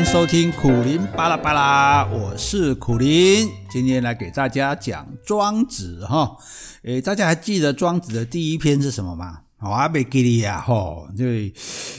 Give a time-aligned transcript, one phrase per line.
[0.00, 6.38] 迎收听苦林巴拉巴拉，我是苦林，今天来给大家讲庄子哈。
[6.84, 9.40] 诶，大家还记得庄子的第一篇是什么吗？
[9.58, 11.52] 好啊，没记得呀，吼，这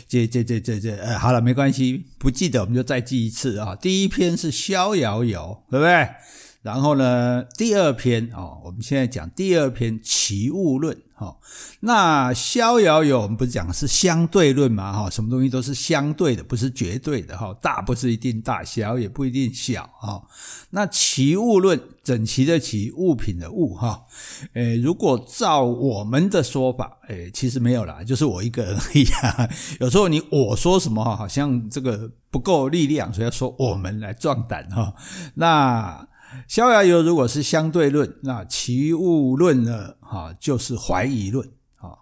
[0.07, 3.75] 这这这这这，呃，好了，没关系，不记得我们就再记一次啊。
[3.75, 6.09] 第一篇是《逍遥游》，对不对？
[6.61, 11.35] 然后呢，第二篇哦，我们现在讲第二篇《齐物论》哈。
[11.79, 14.93] 那《逍遥游》我们不是讲的是相对论嘛？
[14.93, 17.51] 哈，什么东西都是相对的，不是绝对的哈。
[17.63, 20.21] 大不是一定大，小也不一定小哈。
[20.69, 24.03] 那《齐物论》，整齐的齐，物品的物哈。
[24.53, 29.49] 诶，如果照我们的说法，诶，其实没有啦，就是我一个人而已啊。
[29.79, 34.93] 有时候你我说什么哈，好像这个不够力量，所以要说我们来壮胆哈。
[35.33, 36.07] 那。
[36.47, 39.95] 逍遥游如果是相对论，那齐物论呢？
[39.99, 41.47] 哈，就是怀疑论。
[41.77, 41.97] 哈，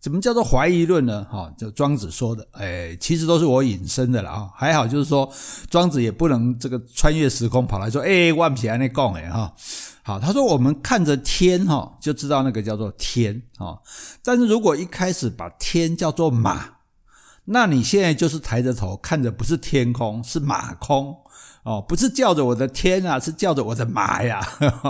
[0.00, 1.26] 怎么叫做怀疑论呢？
[1.30, 2.46] 哈，就庄子说的。
[2.52, 4.50] 哎，其实都是我引申的了啊。
[4.54, 5.30] 还好，就是说
[5.70, 9.54] 庄子也不能这个穿越时空跑来说，哎，万不起来那讲哎哈。
[10.04, 13.78] 好，他说我们看着天哈，就知道那个叫做天啊。
[14.24, 16.68] 但是如果一开始把天叫做马，
[17.52, 21.16] 那你现在就是抬着头看着不是天空，是马空。
[21.64, 24.44] 哦，不是叫着我的天啊，是叫着我的马呀！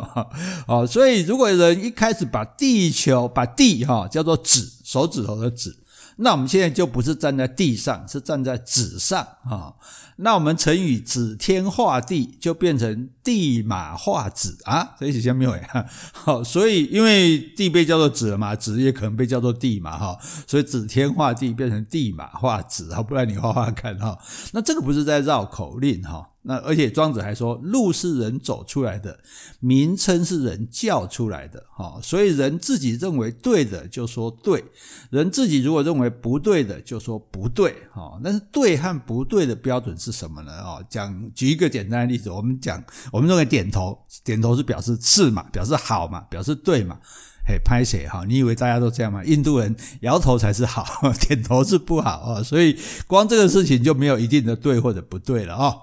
[0.66, 5.76] 哦，所以如果人一开始把地球、把地哈叫做指，手指头的指，
[6.16, 9.74] 那我们现在就不是站在地上，是站在纸上啊。
[10.16, 15.86] 那我们成语“指天画地”就变成“地马画纸”啊，这意思像没有呀？
[16.12, 24.16] 好，所以因为地被叫做纸了嘛，纸也可能被叫做地嘛，哈，所以“指天画地”变成“地马画纸”啊，不然你画画看哈。
[24.52, 26.28] 那这个不是在绕口令哈。
[26.44, 29.18] 那而且庄子还说，路是人走出来的，
[29.60, 34.64] 名称是人叫出来的，哈，所以人自己认为对的就说对，
[35.10, 40.52] 人自己如果认为不对的就说不对，哈，但是对和不对的标准是什么呢？
[40.62, 46.98] 哦，讲举一个简单的例子，我们讲我们认为点头，点头是表示是嘛，表示好嘛，表示对嘛，
[47.46, 48.24] 嘿，拍谁哈？
[48.26, 49.22] 你以为大家都这样吗？
[49.24, 50.86] 印度人摇头才是好，
[51.26, 55.74] 点头是不好啊，所以光这个事情就没有一定的对或者不对了啊。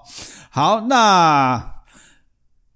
[0.50, 1.74] 好，那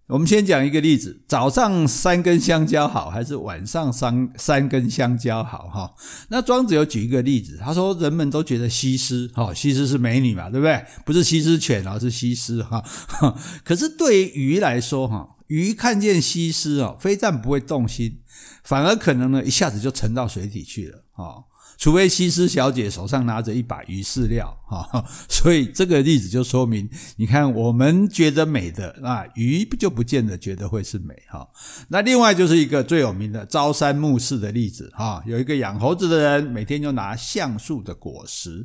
[0.07, 5.67] 我们先讲一个例子：早上三根香蕉好，还是晚上三三根香蕉好？
[5.69, 5.95] 哈，
[6.29, 10.85] 那庄子有举一个例子，他说人们都觉得西施，哈，西施是美女嘛，对不对？
[11.07, 12.85] 不是西施犬而是西施，哈。
[13.65, 18.21] 可是对于鱼来说，哈，鱼看见西施哦，非但不会动心，
[18.65, 21.45] 反而可能呢一下子就沉到水底去了，啊。
[21.77, 31.47] 除非西施小姐手上拿着一把鱼饲料， 哈，所以这个例子就说明，你看我们觉得美的，那鱼就不见得觉得会是美，哈。
[31.89, 38.65] 那另外就是一个最有名的朝三暮四的例子，哈，有一个养猴子的人，每天就拿橡树的果实，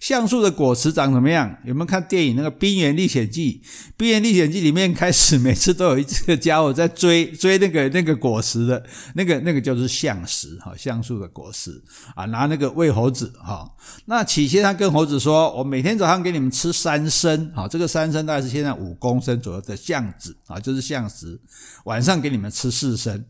[0.00, 1.56] 橡树的果实长什么样？
[1.64, 3.62] 有没有看电影那个《冰原历险记》？
[3.96, 11.80] 《冰原历险记》里面开始每次都有一个家伙在追追那个那个果实的，那个那个就是橡实，哈，橡树的果实
[12.16, 12.47] 啊，拿。
[12.48, 13.70] 那个喂猴子哈，
[14.06, 21.40] 那起先他跟猴子说：“我每天早上给你们吃三升，哈，这个三升大概是现在五公升左右的橡子啊，就是橡实。
[21.84, 23.24] 晚上给你们吃四升，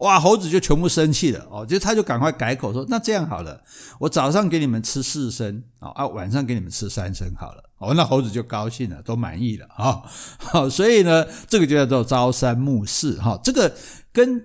[0.00, 3.60] 哇，猴子就全部生气了哦，就他就赶快改口说：那这样好了，
[4.00, 7.62] 我早上给你们吃四升啊，晚上给你们吃三升好了。
[7.78, 10.02] 哦，那猴子就高兴了，都满意了啊。
[10.38, 13.74] 好， 所以呢，这个就叫做朝三暮四哈，这个
[14.12, 14.44] 跟。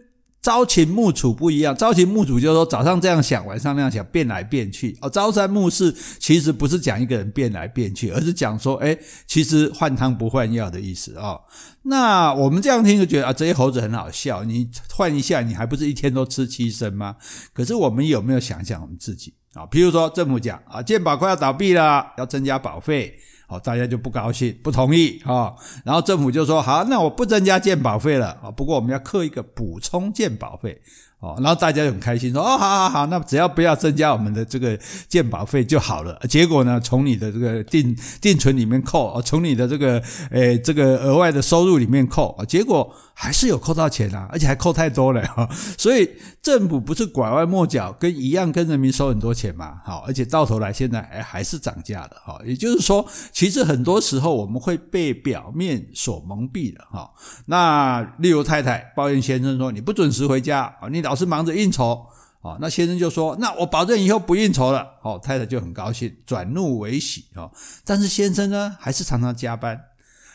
[0.50, 4.98] 朝秦暮楚不一样，朝秦暮楚就是说早上这样想，晚上那样想，变来变去。
[5.00, 11.40] 哦，朝三暮四其实不是讲一个人变来变去，而是讲说，诶，其实换汤不换药的意思哦。
[11.84, 14.44] 那我们这样听就觉得啊，这些猴子很好笑。
[14.44, 17.16] 你换一下，你还不是一天都吃七升吗？
[17.54, 19.68] 可是我们有没有想想我们自己啊？
[19.68, 23.14] 譬如说政府讲啊，健保快要倒闭了，要增加保费。
[23.50, 25.52] 好，大家就不高兴，不同意啊。
[25.84, 28.52] 然后政府就说：“好，那我不增加鉴保费了啊。
[28.52, 30.80] 不过我们要扣一个补充鉴保费。”
[31.20, 34.80] 哦，然后大家就很开心说：“哦，好好好，那只要不要增加我们的这个
[35.10, 42.90] 鉴保费就好了。”结果呢，从你的这个定定存里面扣，从你的这个诶这个额外的收入里面扣，结果
[43.21, 45.45] 还是有扣到钱啊，而且还扣太多了哈。
[45.77, 46.10] 所以
[46.42, 49.81] 政府不是拐弯抹角，跟一样跟人民收很多钱嘛。
[49.83, 52.39] 好，而且到头来现在还还是涨价的哈。
[52.45, 57.12] 也就是说，其实很多时候我们会被表面所蒙蔽的哈。
[57.48, 62.07] 那例如太太抱怨先生说：“你不准时回家啊，你老是忙着应酬，
[62.39, 67.51] 哦，那先生就说：“那我保证以后不应酬了。”哦，太太就很高兴，转怒为喜，哦，
[67.83, 69.77] 但是先生呢，还是常常加班，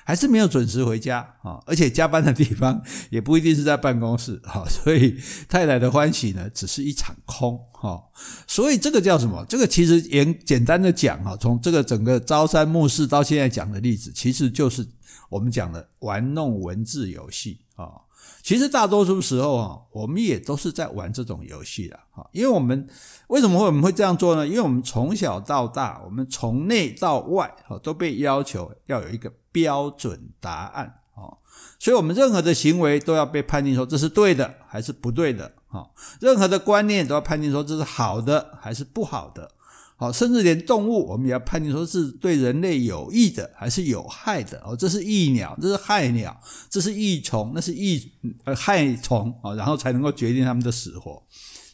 [0.05, 5.17] 还是没有准时回家啊，而且加班的地方也不一定是在办公室哈，所以
[5.49, 8.03] 太太的欢喜呢，只是一场空哈。
[8.47, 9.45] 所以这个叫什么？
[9.49, 14.87] 这个其实也简单的讲哈，从这个整个朝三暮四到现在讲的例子，其实就是
[15.31, 18.01] 我们讲的玩弄文字游戏啊。
[18.43, 22.87] 其实大多数时候啊，我们也都是在玩这种游戏的哈，因为我们
[23.29, 24.47] 为什么会我们会这样做呢？
[24.47, 31.37] 因为我们从小到大，我们从内到外哈都被要求要有一个标准答案啊，
[31.79, 35.87] 所以我们任何的行为都要被判定说这是对的还是不对的啊，
[36.21, 39.51] 任何的观念都要判定说这是好的还是不好的。
[39.97, 44.77] 好，甚至连动物，我们也要判定说是对人类有益的还是有害的哦。
[44.77, 46.37] 这是益鸟，这是害鸟，
[46.69, 48.13] 这是益虫，那是益
[48.45, 51.23] 呃害虫啊，然后才能够决定它们的死活。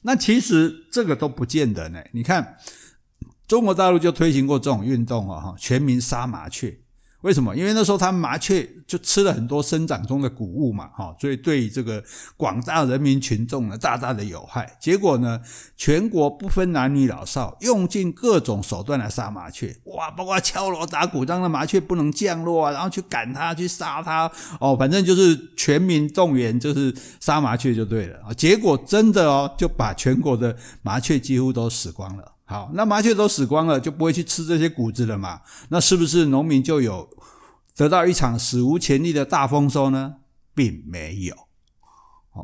[0.02, 1.98] 那其实这个都不见得呢。
[2.12, 2.56] 你看，
[3.48, 6.78] 中国大陆就推行过这种运动啊，哈，全民杀麻雀。
[7.22, 7.54] 为什么？
[7.54, 12.02] 因为那时候他麻雀就吃了很多生长中的谷物嘛，哈，所以对这个
[12.36, 14.76] 广大人民群众呢，大大的有害。
[14.80, 15.40] 结果呢，
[15.76, 28.32] 全国不分男女老少，用尽各种手段来杀麻雀，哇，包括敲锣打鼓，让那麻雀不能降落啊，然后去赶它，去杀它，哦，反正就是全民动员，就是杀麻雀就对了啊。
[28.32, 32.32] 结果真的哦，就把全国的麻雀几乎都死光了。
[32.50, 35.42] 好，那麻雀都死光了，就不会去吃这些谷子了嘛？
[35.68, 37.08] 那是不是农民就有
[37.76, 40.16] 得到一场史无前例的大丰收呢？
[40.52, 41.36] 并没有。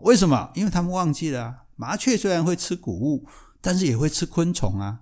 [0.02, 0.52] 为什么？
[0.54, 3.26] 因为他们忘记了啊，麻雀虽然会吃谷物，
[3.60, 5.00] 但是也会吃昆虫啊。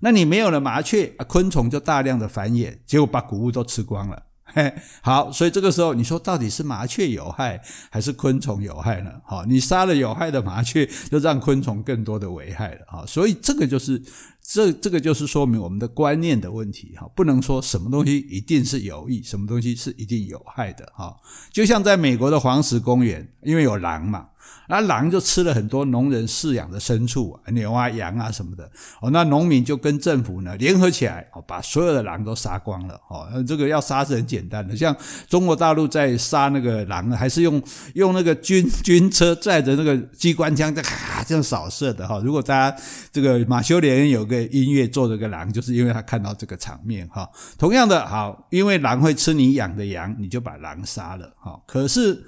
[0.00, 4.22] 那你没有了麻雀，昆虫就大量的繁衍，结果把谷物都吃光了。
[4.44, 4.72] 嘿，
[5.02, 7.60] 好，所以这个时候你说到底是麻雀有害
[7.90, 9.10] 还是昆虫有害呢？
[9.26, 12.86] 好，你杀了有害的麻雀，就让昆虫更多的危害了。
[12.88, 14.02] 好，所以这个就是。
[14.46, 21.16] 这这个就是说明我们的观念的问题哈，不能说什么东西一定是有益，什么东西是一定有害的哈。
[21.50, 24.28] 就像在美国的黄石公园，因为有狼嘛。
[24.68, 28.68] 那狼就吃了很多农人饲养的牲畜，牛啊、羊啊什么的。
[29.00, 33.00] 哦，那农民就跟政府呢联合起来，哦，把所有的狼都杀光了。
[33.08, 34.96] 哦，这个要杀是很简单的，像
[35.28, 37.60] 中国大陆在杀那个狼，还是用
[37.94, 42.06] 用那个军 军车载着那个机关枪在咔这样扫射的。
[42.06, 42.76] 哈，如果大家
[43.12, 47.06] 这个马修连有个音乐做这个狼，就是因为他看到这个场面。
[47.08, 47.28] 哈，
[47.58, 51.34] 同样的，好，因为狼会吃你养的羊，你就把狼杀了。
[51.38, 52.22] 哈，可是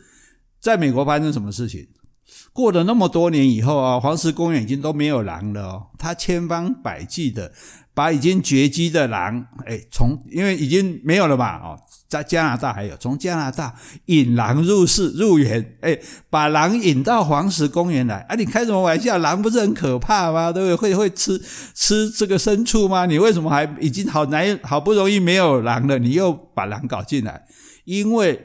[0.60, 1.86] 在美国发生什么事情？
[2.58, 5.86] 过了那么多年以后啊，黄石公园已经都没有狼了哦。
[5.96, 7.52] 他千方百计的
[7.94, 11.78] 把已经绝迹的狼，哎，从因为已经没有了嘛，哦，
[12.08, 13.72] 在加拿大还有，从加拿大
[14.06, 15.96] 引狼入室入园，哎，
[16.28, 18.26] 把狼引到黄石公园来。
[18.28, 19.18] 啊，你开什么玩笑？
[19.18, 20.50] 狼不是很可怕吗？
[20.50, 20.74] 对不对？
[20.74, 21.40] 会会吃
[21.76, 23.06] 吃这个牲畜吗？
[23.06, 27.44] 你为什么还已经好难好不容易没有狼了，你又把狼搞进来？
[27.84, 28.44] 因为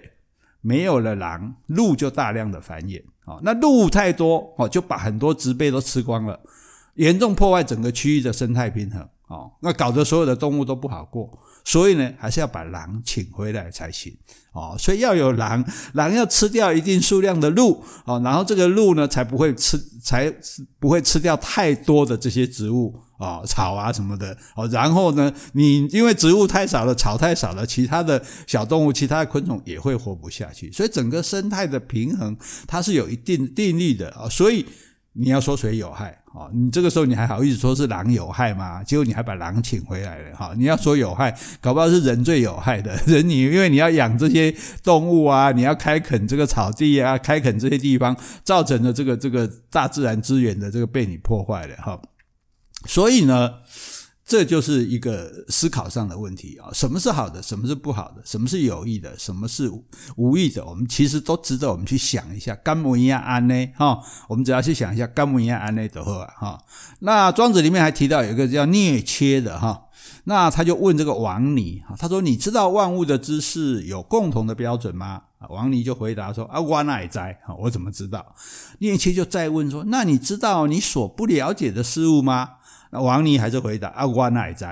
[0.61, 3.01] 没有了狼，鹿就大量的繁衍。
[3.25, 6.39] 啊，那鹿太多哦，就把很多植被都吃光了，
[6.95, 9.07] 严重破坏整个区域的生态平衡。
[9.27, 11.27] 哦，那搞得所有的动物都不好过，
[11.63, 14.15] 所以呢，还是要把狼请回来才行。
[14.51, 17.83] 哦，所以要有狼，狼要吃掉一定数量的鹿。
[18.05, 20.31] 哦，然后这个鹿呢，才不会吃，才
[20.77, 22.93] 不会吃掉太多的这些植物。
[23.23, 24.37] 哦，草啊什么的。
[24.55, 30.71] 哦，然后呢，你因为植物太少了，草太少了，其他的小动物、其他的昆虫也会活不下去。
[30.71, 32.35] 所以整个生态的平衡，
[32.67, 34.27] 它是有一定定律的啊。
[34.29, 34.65] 所以。
[35.15, 36.49] 你要说谁有害啊？
[36.51, 38.83] 你这个时候你还好意思说是狼有害吗？
[38.83, 40.55] 结果你还把狼请回来了哈！
[40.57, 43.29] 你要说有害，搞不好是人最有害的人。
[43.29, 44.51] 你因为你要养这些
[44.83, 52.01] 动物啊，你要开垦这个草地啊，开垦这些地方，造成了这个这个大自然资源的这个被你破坏了哈。
[52.85, 53.53] 所以呢。
[54.25, 56.71] 这就是一个思考上的问题啊！
[56.71, 57.43] 什么是好的？
[57.43, 58.21] 什么是不好的？
[58.23, 59.19] 什么是有益的？
[59.19, 59.69] 什么是
[60.15, 60.65] 无益的？
[60.65, 62.55] 我们其实都值得我们去想一下。
[62.55, 63.67] 干木一样安呢？
[63.75, 66.57] 哈，我们只要去想一下干木一样安呢的话哈。
[66.99, 69.82] 那庄子里面还提到有一个叫聂切的哈，
[70.25, 77.19] 那他就问这个王尼哈，他说：“你知道万物的知识有共同的标准吗？”王尼就回答说：“啊，我哪知？
[77.59, 78.33] 我怎么知道？”
[78.79, 82.51] 聂切就再问说：“那你知道你所不了解的事物吗？”
[82.91, 84.65] 那王尼还是回答啊，我哪知？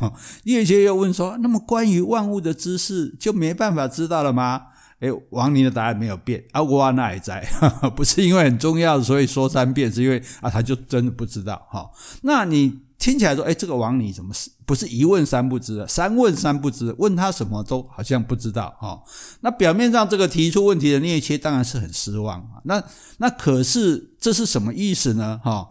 [0.44, 4.62] 聂切又问说：“那么关于万物的知识就没办法知道了吗？”
[5.00, 7.30] 诶，王尼的答案没有变啊，我哪知？
[7.94, 11.88] 不是因为很重要，所以说三遍，是因为啊，他就真的不知道哈。
[12.22, 15.86] 那你听起来说，哎，这个王你怎么是不是一问三不知？
[15.88, 19.02] 三问三不知，问他什么都好像不知道哈。
[19.40, 22.60] 那表面上这个提出问题的聂切当然是很失望啊。
[22.64, 22.82] 那
[23.18, 25.40] 那可是这是什么意思呢？
[25.42, 25.68] 哈，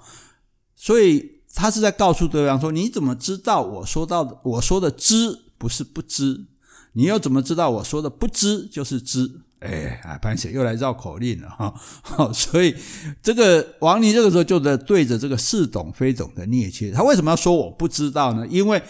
[0.76, 1.38] 所以。
[1.60, 4.38] 他是在告诉对方说：“你怎么知道我说到的？
[4.44, 6.46] 我说的知不是不知？
[6.94, 9.42] 你又怎么知道我说的不知就是知？
[9.60, 11.74] 哎，啊，潘写又来绕口令了哈。
[12.02, 12.76] 好，所以
[13.22, 16.92] 这个王尼这个时候就在对着这个似懂非懂的聂切。
[16.92, 18.46] 他为什么要说我不知道呢？
[18.48, 18.82] 因为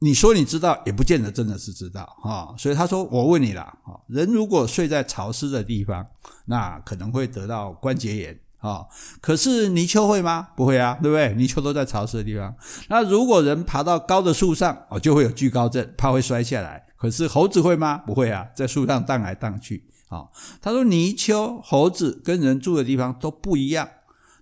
[0.00, 2.54] 你说你知道，也不见得真的是知道哈。
[2.58, 3.76] 所以他说：“我问你啦，
[4.08, 6.06] 人如果睡在潮湿的地方，
[6.44, 8.84] 那可能会得到关节炎。”啊，
[9.20, 10.48] 可是泥鳅会吗？
[10.56, 11.32] 不会啊，对不对？
[11.34, 12.52] 泥鳅都在潮湿的地方。
[12.88, 16.85] 那如果人爬到高的树上，哦，就会有惧高症，怕会摔下来。
[16.96, 17.98] 可是猴子会吗？
[17.98, 19.88] 不会啊，在树上荡来荡去。
[20.08, 20.28] 啊，
[20.62, 23.88] 他说泥鳅、猴子跟人住的地方都不一样。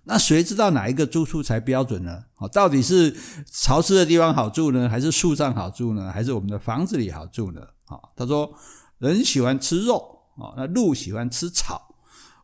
[0.03, 2.25] 那谁知道哪一个住处才标准呢？
[2.35, 3.15] 啊，到底是
[3.51, 7.61] 潮湿的地方好住呢，还是树上好住呢，还是我们的房子里好住呢？
[7.85, 8.53] 啊，他说
[8.99, 11.84] 人喜欢吃肉，啊，那鹿喜欢吃草。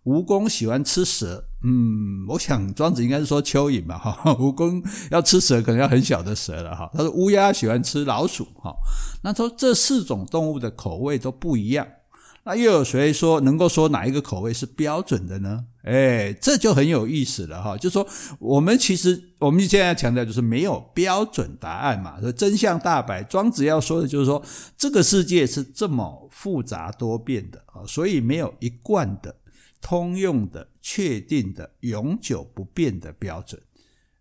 [0.05, 6.89] 蜈蚣喜欢吃蛇，嗯，我想庄子应该是说蚯蚓吧，哈， 蜈蚣要吃蛇，可能要很小的蛇了，哈。
[6.91, 8.73] 他说乌鸦喜欢吃老鼠，哈。
[9.23, 11.87] 那说这四种动物的口味都不一样，
[12.45, 15.65] 那又有谁说能够说哪一个口味是标准的呢？
[15.83, 17.77] 哎，这就很有意思了，哈。
[17.77, 18.07] 就是说
[18.39, 23.23] 我们其实我们现在强调就是没有标准答案嘛，说真相大白。
[23.23, 24.41] 庄子要说的就是说
[24.75, 29.35] 这个世界是这么复杂多变的啊，所以没有一贯的。
[29.81, 33.59] 通用的、确定的、永久不变的标准，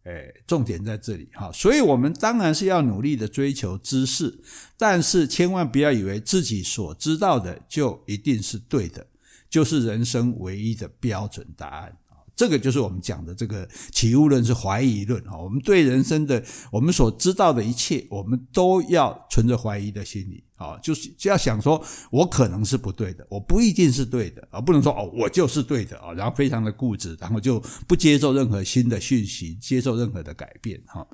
[0.04, 1.52] 哎，重点在这里哈。
[1.52, 4.40] 所以，我们当然是要努力的追求知识，
[4.78, 9.06] 但是千万不要以为自己所知道的就一定是对的，
[9.48, 11.96] 就是人生唯一的标准答案。
[12.40, 15.36] 这个就是我们讲的这个起物论是怀疑论啊。
[15.36, 16.42] 我们对人生的
[16.72, 31.06] 我们所知道的一切，我们都要存着怀疑的心理啊，就是就要想说，我可能是不对的，我不一定是对的啊，不能说哦，我就是对的啊，然后非常的固执，然后就不接受任何新的讯息，接受任何的改变哈。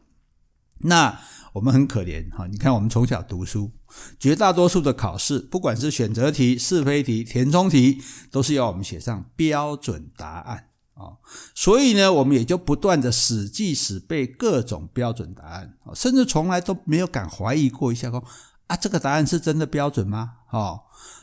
[0.78, 1.18] 那
[1.54, 3.72] 我们很可怜哈，你看我们从小读书，
[4.20, 7.98] 绝大多数的考试，不管是选择题、是非题、填充题，
[8.30, 10.68] 都是要我们写上标准答案。
[10.96, 11.12] 啊，
[11.54, 18.24] 所以呢，我们也就不断的死记死背各种标准答案，啊甚至从来都没有敢怀疑过一下，说
[18.66, 20.32] 啊，这个答案是真的标准吗？
[20.50, 20.80] 哦，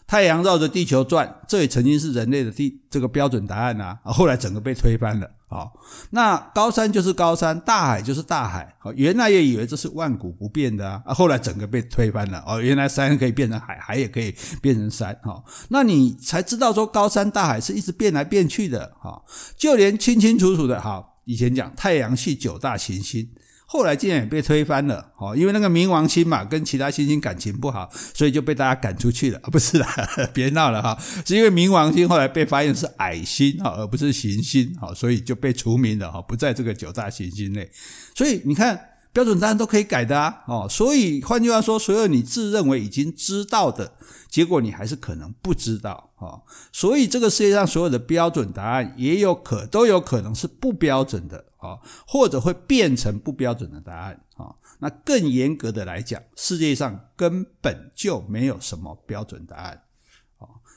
[0.08, 5.30] 太阳绕着地球转，这也曾经是人类的地这个标准答案啊，后来整个被推翻了。
[5.48, 5.72] 好，
[6.12, 8.76] 那高山就是高山，大海就是大海。
[8.80, 12.44] 好，原来也以为这是万古不变的啊，后来整个被推翻了。
[12.48, 15.16] 哦，原来山可以变成海，海也可以变成山。
[15.22, 18.94] 好，那你才知道说高山大海是一直变来变去的。
[19.00, 23.30] 好，就连清清楚楚的，好，以前讲太阳系九大行星。
[23.74, 29.40] 后来竟然也被推翻了，哦，因为那个冥王星嘛，跟其他星星感情不好，所以就被大家赶出去了。
[29.52, 29.90] 不是啦，
[30.32, 37.68] 别闹了哈，是因为冥王星后来被发现是矮星哈，而不是行星，哦，所以就被除名了哈，不在这个九大行星内。
[38.14, 38.80] 所以你看，
[39.14, 43.94] 标准答案都可以改的啊，哦，所以换句话说，所有你自认为已经知道的
[44.28, 46.42] 结果，你还是可能不知道啊。
[46.74, 51.46] 所以这个世界上所有的标准答案，也有可都有可能是不标准的。
[51.64, 54.54] 啊，或者会变成不标准的答案啊。
[54.80, 59.82] 那更严格的来讲，世界上根本就没有什么标准答案。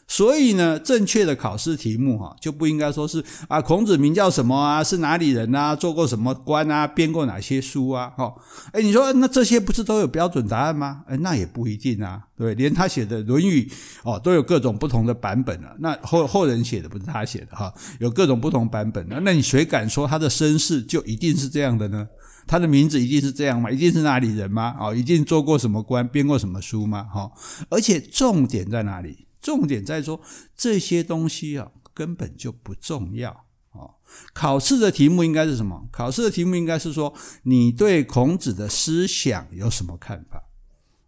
[0.08, 8.12] 所以呢，正确的考试题目哈，就不应该说是啊，孔子名叫什么啊，是哪里人啊，做过什么官啊，编过哪些书啊？
[8.16, 8.32] 哈，
[8.72, 11.02] 诶，你说那这些不是都有标准答案吗？
[11.08, 13.62] 诶，那也不一定啊，对，连他写的《论语》
[14.04, 15.74] 哦，都有各种不同的版本了。
[15.80, 19.20] 那后后人写的不是他写的哈，有各种不同版本的。
[19.20, 22.06] 那你谁敢说他的身世就一定是这样的呢？
[22.46, 23.68] 他的名字一定是这样吗？
[23.68, 24.76] 一定是哪里人吗？
[24.78, 27.02] 哦，一定做过什么官，编过什么书吗？
[27.12, 27.28] 哈，
[27.68, 29.26] 而且重点在哪里？
[29.46, 30.20] 重点在说
[30.56, 33.30] 这些东西啊，根本就不重要
[33.70, 33.94] 啊。
[34.32, 35.86] 考试的题目应该是什么？
[35.92, 40.42] 考试的题目应该是说，你对孔子的思想有什么看法？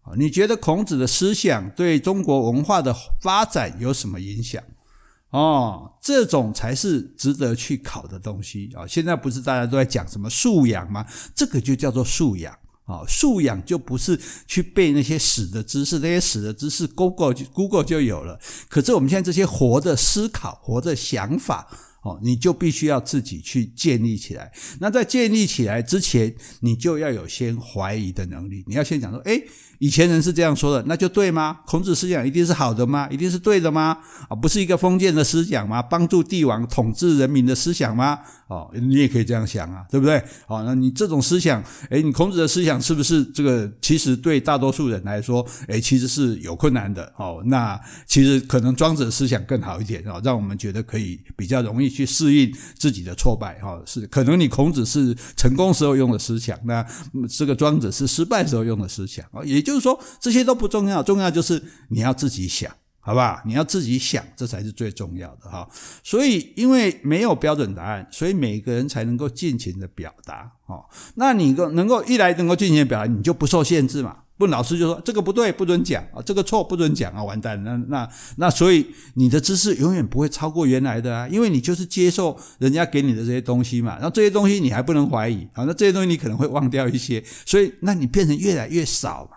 [0.03, 4.63] 啊，你觉得孔子的思想对中国文化的发展有什么影响？
[5.31, 8.87] 哦，这种才是值得去考的东西啊。
[8.87, 11.05] 现在不是大家都在讲什么素养吗？
[11.35, 12.57] 这个就叫做素养。
[12.89, 18.41] 啊，素养就不是去背那些死的知识，那些死的知识，Google Google 就有了。
[18.69, 21.69] 可是我们现在这些活的思考、活的想法，
[22.09, 24.51] 哦，你就必须要自己去建立起来。
[24.81, 28.65] 那在建立起来之前，你就要有先怀疑的能力。
[28.67, 29.45] 你要先讲说，诶
[29.79, 31.61] 以前人是这样说的，那就对吗？
[31.67, 33.09] 孔子思想一定是好的吗？
[33.11, 33.99] 一定是对的吗？
[34.29, 35.81] 啊，不是一个封建的思想吗？
[35.81, 38.19] 帮助帝王统治人民的思想吗？
[38.49, 40.17] 哦，你也可以这样想啊，对不对？
[40.49, 43.71] 哦，那你这种思想，哎，你孔子的思想是不是这个？
[43.81, 47.13] 其实对大多数人来说，哎，其实是有困难的。
[47.17, 52.19] 哦，那其实可能庄子的思想更好一点，哦，让我们觉得可以比较容易去。
[52.19, 53.81] 适应自己的挫败哈。
[53.87, 56.85] 是可能你孔子是成功时候用的思想，那
[57.29, 59.45] 这个庄子是失败时候用的思想啊。
[59.45, 62.75] 也就是说，这些都不重要，重要就是你要自己想。
[63.01, 65.67] 好吧，你要自己想，这才是最重要的哈。
[66.03, 70.85] 所以，因为没有标准答案，所以每个人才能够尽情的表达哦。
[71.15, 74.17] 那你能够能够一来能够尽情的表达，你就不受限制嘛。
[74.39, 77.63] 不，老师就说这个不对，不准讲啊，这个错不准讲啊，完蛋。
[77.65, 83.97] 那那那，所以你的知识永远不会超过原来的啊，因为你就是接受人家给你的这些东西嘛。
[83.97, 89.37] 然后这些东西你还不能怀疑啊，那这些东西你可能会忘掉一些，所以那你变成越来越少嘛。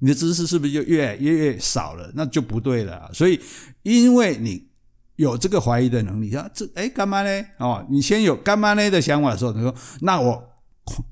[0.00, 2.10] 你的知识是不是就越来越越少了？
[2.14, 3.08] 那就不对了。
[3.14, 3.40] 所以，
[3.84, 4.66] 因为你
[5.14, 7.44] 有这个怀疑的能力，说这哎干嘛呢？
[7.58, 10.42] 哦，你先有干嘛呢的想法的时候，你说那我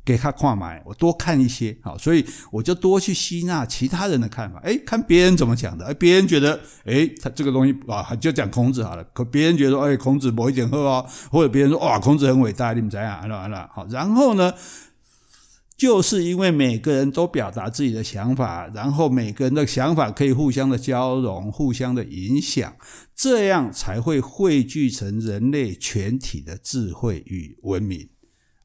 [0.04, 4.58] 给他看买，我多看一些，好，所以我就多去吸纳其他人的看法。
[4.64, 9.04] 哎，看别人怎么讲的，哎，别人觉得哎，他这个东西啊，就讲孔子好了。
[9.12, 13.20] 可别人觉得哎，孔子某一点喝哦，或者别人说哇，孔子很伟大，你们怎样？
[13.20, 14.52] 完了完了，好，然后呢？
[15.76, 22.74] 就是因为每个人都表达自己的想法，然后每个人的想法可以互相的交融、互相的影响，
[23.16, 28.10] 这样才会汇聚成人类全体的智慧与文明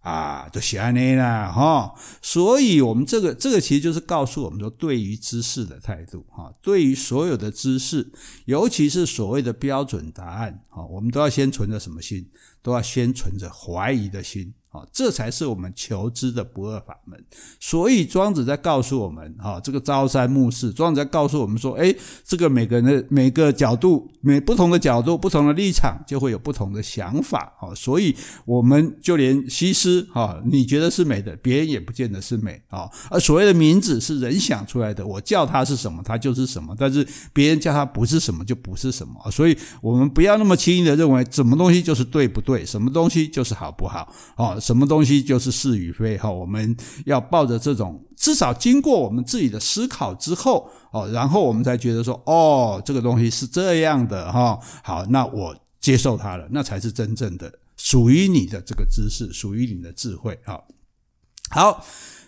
[0.05, 0.47] 啊！
[0.53, 1.95] 都喜欢你啦，哈！
[2.21, 8.07] 所以，我们这个这个其实就是告诉我们说，对于知识的态度，哈，对于所有的知识，
[8.45, 12.29] 尤其是所谓的标准答案，哈，我们都要先存着什么心？
[12.61, 14.53] 都要先存着怀疑的心。
[14.75, 17.23] 啊这才是我们求知的不二法门。
[17.59, 20.71] 所以庄子在告诉我们，哈，这个朝三暮四。
[20.73, 27.53] 庄子在告诉我们说，哎，这个每个人的每个角度，每不同的角度、不同的立场，就会有不同的想法。
[27.57, 28.13] 哈，所以
[28.43, 32.61] 我们就连西施，哈，你觉得是美的，别人也不见得是美。
[32.69, 36.75] 啊，而所谓的名字是人想出来的，我叫它是什么，它就是什么。
[36.77, 39.13] 但是别人叫它不是什么，就不是什么。
[39.31, 44.13] 所以我们不要那么轻易的认为，什么东西就是对不对，什么东西就是好不好。
[44.35, 44.59] 啊。
[44.65, 60.63] 什么东西就是是与非哈，我们要抱着这种，至少经过我们自己的思考之后哦，然后我们才觉得说，哦，这个东西是这样的哈，好，那我接受它了，那才是真正的属于你的这个知识，属于你的智慧哈，
[61.51, 61.85] 好。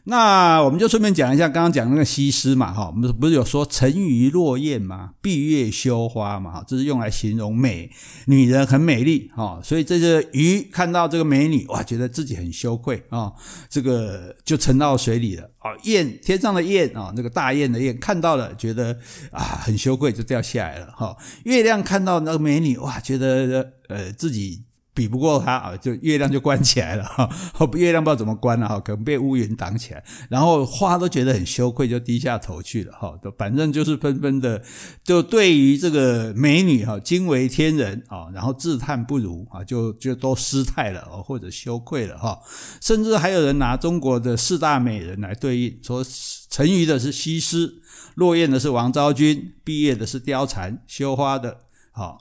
[0.09, 7.91] 那我们就顺便讲一下，刚刚讲那个西施嘛，哈，我们不是有说沉鱼落雁嘛，闭月羞花嘛，哈，这是用来形容美
[8.27, 13.33] 女人很美丽，哈，所以这个鱼看到这个美女，哇，觉得自己很羞愧啊，
[13.69, 18.97] 这个就沉到水里了，啊，雁天上的雁啊，那个大雁的雁看到了，觉得
[19.31, 24.63] 啊很羞愧，就掉下来了，哈，月亮看到那个美女，哇，觉得呃自己。
[24.97, 27.29] 比不过他啊，就月亮就关起来了哈，
[27.77, 34.59] 月亮不知道怎么关了哈，可能被乌云挡起来，然后花都觉得很羞愧，就低下头去了哈，反正就是纷纷的，
[35.03, 42.39] 就对于这个美女哈惊为天人啊，然后自叹不如啊，就就都失态了或者羞愧了哈，
[42.81, 46.03] 甚至还有人拿中国的四大美人来对应，说
[46.49, 47.75] 沉鱼的是西施，
[48.15, 51.59] 落雁的是王昭君，闭月的是貂蝉，羞花的
[51.91, 52.17] 哈。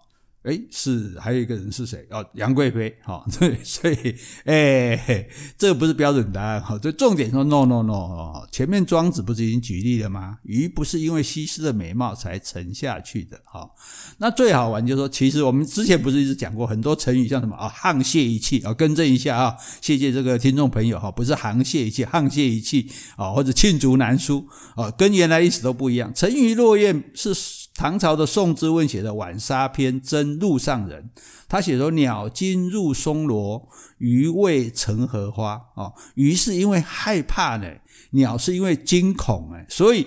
[0.46, 2.06] 哎，是还有一个人是谁？
[2.10, 2.96] 哦，杨贵妃。
[3.02, 5.28] 哈、哦， 对，所以，哎，
[5.58, 6.62] 这个不是标准答案。
[6.62, 7.92] 哈，这重点说，no no no。
[7.92, 10.38] 哦，前面庄子不是已经举例了吗？
[10.44, 13.36] 鱼不是因为西施的美貌才沉下去的。
[13.44, 13.70] 哈、哦，
[14.18, 26.12] 那最好玩就是说，其实我们之前不是一直讲过很多成语，像什么啊，沆瀣一气啊，更正一下啊，谢谢这个听众朋友哈，不是沆瀣一气，沆瀣一气啊，或者罄竹难书啊，跟原来意思都不一样。
[26.14, 27.34] 沉鱼落雁是。
[27.78, 31.10] 唐朝的宋之问写的《晚沙篇》，真路上人，
[31.48, 33.68] 他写说：“鸟惊入松萝，
[33.98, 37.66] 鱼畏沉荷花。”哦，鱼是因为害怕呢，
[38.10, 40.06] 鸟是因为惊恐哎，所以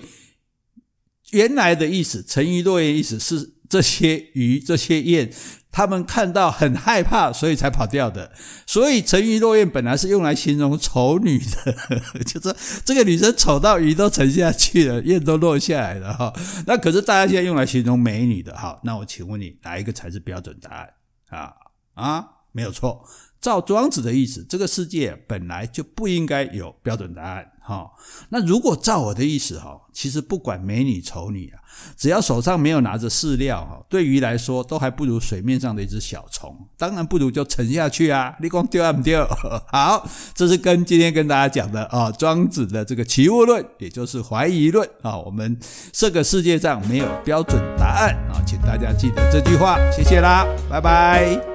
[1.31, 5.31] 原来的意思，沉鱼落雁意思是这些鱼、这些雁。
[5.71, 8.31] 他们看到很害怕，所以才跑掉的。
[8.65, 16.33] 所以沉鱼落雁本来是用来形容丑女的， 就是这个女生丑到鱼都沉下去了，雁都落下来了哈。
[16.65, 20.89] 那可是大家现在用来形容美女的，哈，那我请问你，哪一个才是标准答案
[21.29, 21.53] 啊？
[21.93, 23.03] 啊，没有错。
[23.41, 27.45] 照庄子的意思，这个世界本来就不应该有标准答案。
[27.61, 27.89] 哈，
[28.29, 31.61] 那如果照我的意思哈，其实不管美女丑女啊，
[31.95, 38.35] 只要手上没有拿着饲料哈，对鱼来说都还不如水面上的一只小虫，当然不如就沉下去啊！
[38.41, 39.25] 你光丢啊不丢？
[39.71, 45.17] 好，这是跟今天跟大家讲的啊，庄子的这个齐物论，也就是怀疑论啊。
[45.17, 45.57] 我们
[45.93, 51.48] 这个世界上没有标准答案啊，请大家记得这句话，谢谢啦，拜拜。